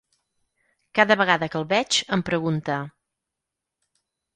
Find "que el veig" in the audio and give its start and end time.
1.55-2.01